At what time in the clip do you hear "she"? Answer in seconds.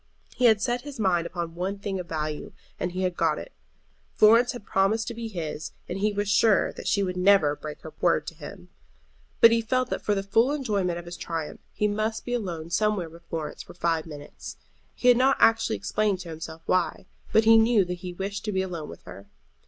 6.87-7.03